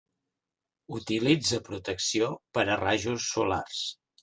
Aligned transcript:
Utilitza 0.99 1.59
protecció 1.69 2.31
per 2.59 2.65
a 2.67 2.81
rajos 2.83 3.31
solars. 3.37 3.87